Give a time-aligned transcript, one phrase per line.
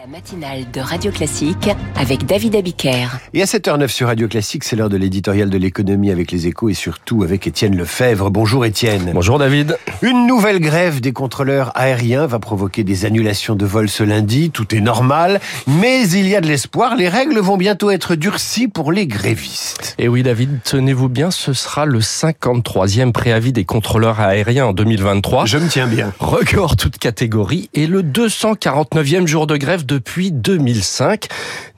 [0.00, 3.08] La matinale de Radio Classique avec David Abiker.
[3.34, 6.70] Et à 7h09 sur Radio Classique, c'est l'heure de l'éditorial de l'économie avec les échos
[6.70, 8.30] et surtout avec Étienne Lefebvre.
[8.30, 9.10] Bonjour Étienne.
[9.12, 9.76] Bonjour David.
[10.00, 14.50] Une nouvelle grève des contrôleurs aériens va provoquer des annulations de vols ce lundi.
[14.50, 16.96] Tout est normal, mais il y a de l'espoir.
[16.96, 19.96] Les règles vont bientôt être durcies pour les grévistes.
[19.98, 25.44] Et oui David, tenez-vous bien, ce sera le 53e préavis des contrôleurs aériens en 2023.
[25.44, 26.14] Je me tiens bien.
[26.20, 31.26] Record toute catégorie et le 249e jour de grève depuis 2005.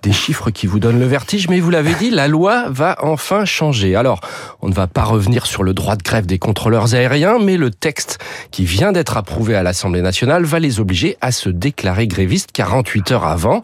[0.03, 3.45] Des chiffres qui vous donnent le vertige, mais vous l'avez dit, la loi va enfin
[3.45, 3.97] changer.
[3.97, 4.21] Alors,
[4.63, 7.71] on ne va pas revenir sur le droit de grève des contrôleurs aériens, mais le
[7.71, 8.19] texte
[8.53, 13.11] qui vient d'être approuvé à l'Assemblée nationale va les obliger à se déclarer grévistes 48
[13.11, 13.63] heures avant.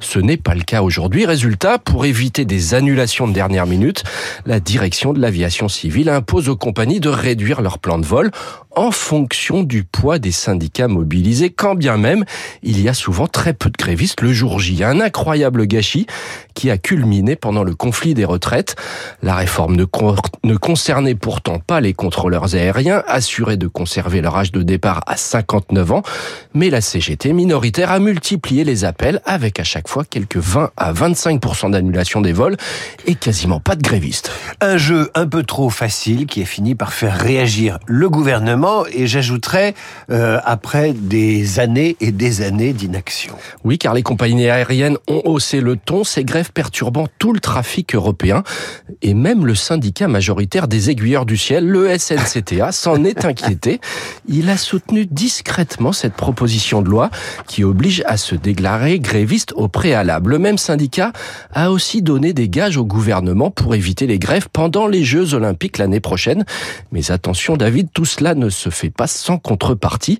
[0.00, 1.26] Ce n'est pas le cas aujourd'hui.
[1.26, 4.04] Résultat, pour éviter des annulations de dernière minute,
[4.46, 8.30] la direction de l'aviation civile impose aux compagnies de réduire leur plan de vol
[8.74, 12.24] en fonction du poids des syndicats mobilisés, quand bien même
[12.62, 14.84] il y a souvent très peu de grévistes le jour J.
[14.84, 16.06] Un incroyable gâchis
[16.54, 18.76] qui a culminé pendant le conflit des retraites.
[19.22, 19.84] La réforme ne,
[20.44, 25.16] ne concernait pourtant pas les contrôleurs aériens, assurés de conserver leur âge de départ à
[25.16, 26.02] 59 ans,
[26.54, 30.92] mais la CGT minoritaire a multiplié les appels avec à chaque fois quelques 20 à
[30.92, 32.56] 25% d'annulation des vols
[33.06, 34.30] et quasiment pas de grévistes.
[34.60, 39.06] Un jeu un peu trop facile qui a fini par faire réagir le gouvernement et
[39.06, 39.74] j'ajouterais
[40.10, 43.34] euh, après des années et des années d'inaction.
[43.64, 47.94] Oui, car les compagnies aériennes ont haussé le ton, ces grèves perturbant tout le trafic
[47.94, 48.42] européen
[49.02, 53.80] et même le syndicat majoritaire des aiguilleurs du ciel, le SNCTA, s'en est inquiété.
[54.28, 57.10] Il a soutenu discrètement cette proposition de loi
[57.46, 60.30] qui oblige à se déclarer gréviste au préalable.
[60.30, 61.12] Le même syndicat
[61.52, 65.78] a aussi donné des gages au gouvernement pour éviter les grèves pendant les Jeux olympiques
[65.78, 66.44] l'année prochaine.
[66.92, 70.18] Mais attention David, tout cela ne se fait pas sans contrepartie.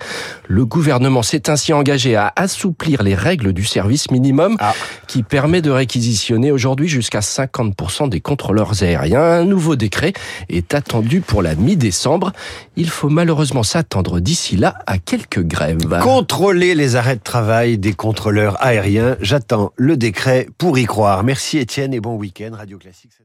[0.48, 4.75] Le gouvernement s'est ainsi engagé à assouplir les règles du service minimum ah.
[5.06, 9.22] qui permet de réquisitionner aujourd'hui jusqu'à 50% des contrôleurs aériens.
[9.22, 9.77] Un nouveau
[10.48, 12.32] est attendu pour la mi-décembre.
[12.76, 15.78] Il faut malheureusement s'attendre d'ici là à quelques grèves.
[16.03, 19.16] Contrôler les arrêts de travail des contrôleurs aériens.
[19.20, 21.25] J'attends le décret pour y croire.
[21.25, 22.50] Merci Étienne et bon week-end.
[22.53, 23.19] Radio Classique.